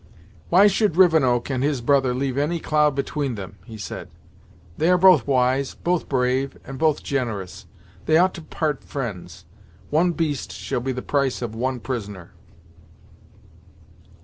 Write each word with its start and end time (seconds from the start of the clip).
"Why 0.49 0.65
should 0.65 0.97
Rivenoak 0.97 1.51
and 1.51 1.61
his 1.61 1.79
brother 1.79 2.15
leave 2.15 2.35
any 2.35 2.59
cloud 2.59 2.95
between 2.95 3.35
them," 3.35 3.57
he 3.65 3.77
said. 3.77 4.09
"They 4.75 4.89
are 4.89 4.97
both 4.97 5.27
wise, 5.27 5.75
both 5.75 6.09
brave, 6.09 6.57
and 6.65 6.79
both 6.79 7.03
generous; 7.03 7.67
they 8.07 8.17
ought 8.17 8.33
to 8.33 8.41
part 8.41 8.83
friends. 8.83 9.45
One 9.91 10.13
beast 10.13 10.51
shall 10.53 10.81
be 10.81 10.91
the 10.91 11.03
price 11.03 11.43
of 11.43 11.53
one 11.53 11.81
prisoner." 11.81 12.31